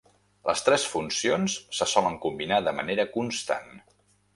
[0.49, 3.75] Les tres funcions se solen combinar de manera constant.